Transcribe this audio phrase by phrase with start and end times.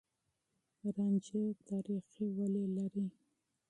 [0.95, 2.47] رانجه تاريخي ريښې
[2.83, 3.05] لري.